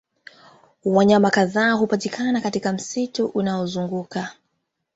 Wanyama 0.85 1.29
kadhaa 1.31 1.71
hupatikana 1.73 2.41
katika 2.41 2.73
msitu 2.73 3.25
unaozunguka 3.25 4.33